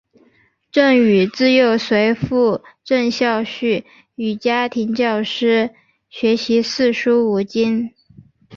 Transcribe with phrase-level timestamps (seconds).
[0.71, 3.85] 郑禹自幼随父郑孝胥
[4.15, 5.75] 与家庭教师
[6.09, 7.91] 学习四书五经。